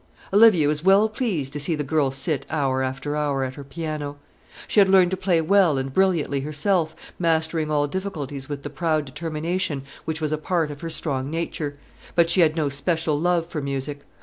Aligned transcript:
Olivia 0.33 0.67
was 0.67 0.83
well 0.83 1.07
pleased 1.07 1.53
to 1.53 1.59
see 1.59 1.75
the 1.75 1.83
girl 1.83 2.09
sit 2.09 2.47
hour 2.49 2.81
after 2.81 3.15
hour 3.15 3.43
at 3.43 3.53
her 3.53 3.63
piano. 3.63 4.17
She 4.67 4.79
had 4.79 4.89
learned 4.89 5.11
to 5.11 5.15
play 5.15 5.39
well 5.41 5.77
and 5.77 5.93
brilliantly 5.93 6.39
herself, 6.39 6.95
mastering 7.19 7.69
all 7.69 7.85
difficulties 7.87 8.49
with 8.49 8.63
the 8.63 8.71
proud 8.71 9.05
determination 9.05 9.83
which 10.05 10.19
was 10.19 10.31
a 10.31 10.39
part 10.39 10.71
of 10.71 10.81
her 10.81 10.89
strong 10.89 11.29
nature; 11.29 11.77
but 12.15 12.31
she 12.31 12.41
had 12.41 12.55
no 12.55 12.67
special 12.67 13.19
love 13.19 13.45
for 13.45 13.61
music. 13.61 13.99